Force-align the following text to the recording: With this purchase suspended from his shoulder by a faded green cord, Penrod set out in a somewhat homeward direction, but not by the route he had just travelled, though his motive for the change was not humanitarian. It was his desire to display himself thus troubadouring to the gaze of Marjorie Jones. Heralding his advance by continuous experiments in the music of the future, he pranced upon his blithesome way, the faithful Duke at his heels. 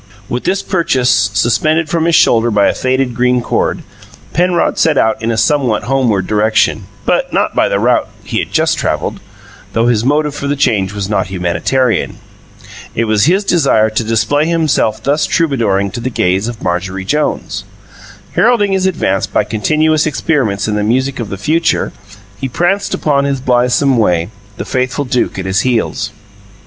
With 0.27 0.45
this 0.45 0.63
purchase 0.63 1.11
suspended 1.31 1.87
from 1.87 2.05
his 2.05 2.15
shoulder 2.15 2.49
by 2.49 2.65
a 2.67 2.73
faded 2.73 3.13
green 3.13 3.39
cord, 3.39 3.83
Penrod 4.33 4.79
set 4.79 4.97
out 4.97 5.21
in 5.21 5.29
a 5.29 5.37
somewhat 5.37 5.83
homeward 5.83 6.25
direction, 6.25 6.85
but 7.05 7.31
not 7.31 7.53
by 7.55 7.69
the 7.69 7.77
route 7.79 8.09
he 8.23 8.39
had 8.39 8.51
just 8.51 8.79
travelled, 8.79 9.19
though 9.73 9.85
his 9.85 10.03
motive 10.03 10.33
for 10.33 10.47
the 10.47 10.55
change 10.55 10.91
was 10.91 11.07
not 11.07 11.27
humanitarian. 11.27 12.17
It 12.95 13.05
was 13.05 13.25
his 13.25 13.43
desire 13.43 13.91
to 13.91 14.03
display 14.03 14.47
himself 14.47 15.03
thus 15.03 15.27
troubadouring 15.27 15.91
to 15.91 15.99
the 15.99 16.09
gaze 16.09 16.47
of 16.47 16.63
Marjorie 16.63 17.05
Jones. 17.05 17.63
Heralding 18.33 18.71
his 18.71 18.87
advance 18.87 19.27
by 19.27 19.43
continuous 19.43 20.07
experiments 20.07 20.67
in 20.67 20.73
the 20.73 20.81
music 20.83 21.19
of 21.19 21.29
the 21.29 21.37
future, 21.37 21.93
he 22.39 22.49
pranced 22.49 22.95
upon 22.95 23.25
his 23.25 23.39
blithesome 23.39 23.99
way, 23.99 24.31
the 24.57 24.65
faithful 24.65 25.05
Duke 25.05 25.37
at 25.37 25.45
his 25.45 25.59
heels. 25.61 26.09